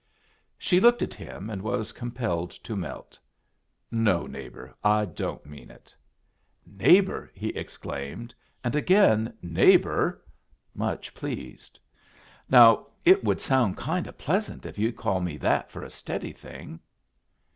[0.57, 3.19] She looked at him, and was compelled to melt.
[3.91, 5.95] "No, neighbor, I don't mean it."
[6.65, 8.33] "Neighbor!" he exclaimed;
[8.63, 10.23] and again, "Neighbor,"
[10.73, 11.79] much pleased.
[12.49, 16.33] "Now it would sound kind o' pleasant if you'd call me that for a steady
[16.33, 16.79] thing."